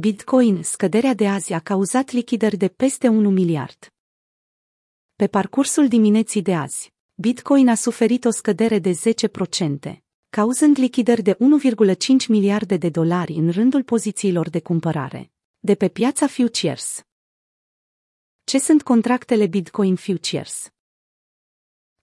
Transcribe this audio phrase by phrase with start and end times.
[0.00, 3.92] Bitcoin, scăderea de azi a cauzat lichidări de peste 1 miliard.
[5.16, 8.92] Pe parcursul dimineții de azi, Bitcoin a suferit o scădere de
[9.92, 9.98] 10%,
[10.30, 16.26] cauzând lichidări de 1,5 miliarde de dolari în rândul pozițiilor de cumpărare, de pe piața
[16.26, 17.02] futures.
[18.44, 20.72] Ce sunt contractele Bitcoin Futures?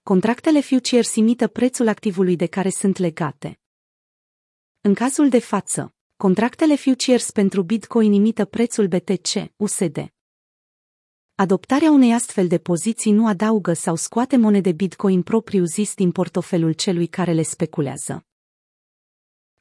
[0.02, 3.60] Contractele futures imită prețul activului de care sunt legate.
[4.80, 10.12] În cazul de față, contractele futures pentru Bitcoin imită prețul BTC, USD.
[11.34, 17.06] Adoptarea unei astfel de poziții nu adaugă sau scoate monede Bitcoin propriu-zis din portofelul celui
[17.06, 18.26] care le speculează.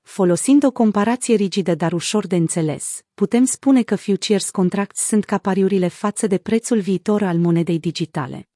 [0.01, 5.37] Folosind o comparație rigidă dar ușor de înțeles, putem spune că futures contracts sunt ca
[5.37, 8.49] pariurile față de prețul viitor al monedei digitale.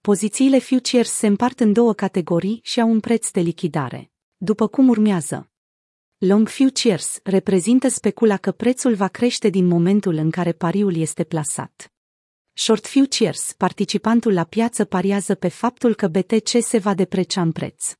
[0.00, 4.10] Pozițiile futures se împart în două categorii și au un preț de lichidare.
[4.36, 5.50] După cum urmează.
[6.18, 11.92] Long futures reprezintă specula că prețul va crește din momentul în care pariul este plasat.
[12.52, 17.92] Short futures, participantul la piață pariază pe faptul că BTC se va deprecia în preț.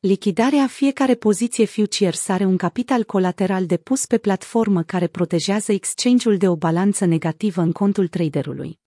[0.00, 6.48] Lichidarea fiecare poziție futures are un capital colateral depus pe platformă care protejează exchange-ul de
[6.48, 8.78] o balanță negativă în contul traderului.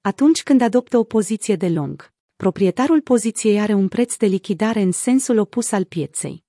[0.00, 4.92] Atunci când adoptă o poziție de long, proprietarul poziției are un preț de lichidare în
[4.92, 6.48] sensul opus al pieței.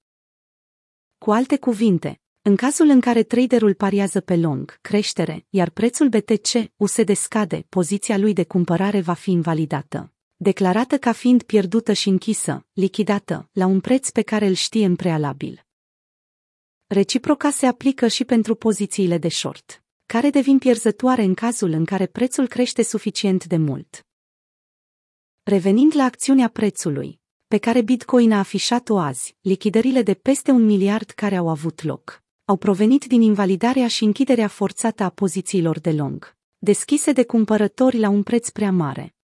[1.24, 6.72] Cu alte cuvinte, în cazul în care traderul pariază pe long, creștere, iar prețul BTC,
[6.76, 10.14] USD scade, poziția lui de cumpărare va fi invalidată.
[10.36, 14.96] Declarată ca fiind pierdută și închisă, lichidată, la un preț pe care îl știe în
[14.96, 15.66] prealabil.
[16.88, 22.06] Reciproca se aplică și pentru pozițiile de short, care devin pierzătoare în cazul în care
[22.06, 24.06] prețul crește suficient de mult.
[25.44, 27.21] Revenind la acțiunea prețului,
[27.52, 32.24] pe care Bitcoin a afișat-o azi, lichidările de peste un miliard care au avut loc,
[32.46, 38.10] au provenit din invalidarea și închiderea forțată a pozițiilor de long, deschise de cumpărători la
[38.10, 39.16] un preț prea mare.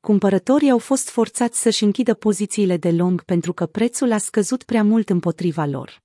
[0.00, 4.84] Cumpărătorii au fost forțați să-și închidă pozițiile de long pentru că prețul a scăzut prea
[4.84, 6.02] mult împotriva lor.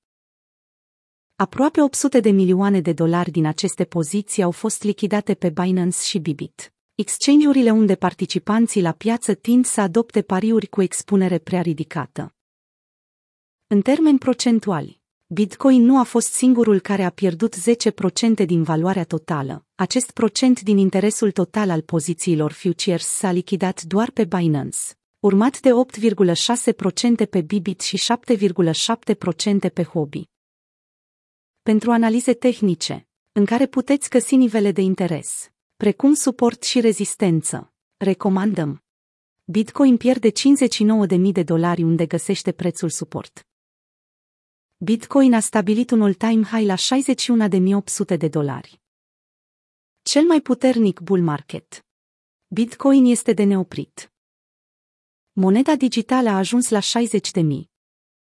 [1.35, 6.19] Aproape 800 de milioane de dolari din aceste poziții au fost lichidate pe Binance și
[6.19, 6.73] Bibit.
[6.99, 12.35] Exchange-urile unde participanții la piață tind să adopte pariuri cu expunere prea ridicată.
[13.67, 17.55] În termeni procentuali, Bitcoin nu a fost singurul care a pierdut
[18.41, 19.65] 10% din valoarea totală.
[19.75, 24.79] Acest procent din interesul total al pozițiilor futures s-a lichidat doar pe Binance,
[25.19, 25.69] urmat de
[27.23, 30.23] 8,6% pe Bibit și 7,7% pe Hobby.
[31.61, 35.49] Pentru analize tehnice, în care puteți găsi nivele de interes,
[35.83, 37.73] precum suport și rezistență.
[37.97, 38.83] Recomandăm.
[39.45, 43.47] Bitcoin pierde 59.000 de dolari unde găsește prețul suport.
[44.77, 46.75] Bitcoin a stabilit un all-time high la
[48.13, 48.81] 61.800 de dolari.
[50.01, 51.85] Cel mai puternic bull market.
[52.47, 54.11] Bitcoin este de neoprit.
[55.31, 57.68] Moneda digitală a ajuns la 60.000.